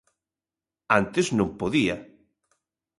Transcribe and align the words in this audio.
Antes 0.99 1.25
non 1.37 1.49
podía. 1.59 1.95